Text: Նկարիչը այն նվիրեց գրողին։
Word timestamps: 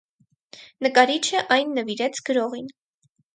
Նկարիչը 0.85 1.43
այն 1.57 1.77
նվիրեց 1.81 2.23
գրողին։ 2.31 2.73